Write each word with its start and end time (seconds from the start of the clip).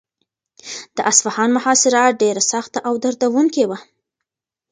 د 0.95 0.97
اصفهان 1.11 1.49
محاصره 1.57 2.01
ډېره 2.21 2.43
سخته 2.51 2.79
او 2.87 2.93
دردونکې 3.03 3.63
وه. 3.69 3.77